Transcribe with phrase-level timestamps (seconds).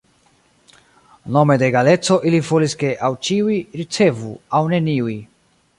[1.35, 5.19] Nome de egaleco ili volis ke aŭ ĉiuj ricevu aŭ neniuj.